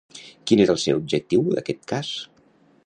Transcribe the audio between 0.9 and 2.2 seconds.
objectiu d'aquest cas?